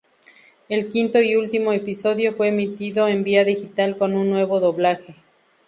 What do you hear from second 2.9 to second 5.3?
en Vía Digital con un nuevo doblaje.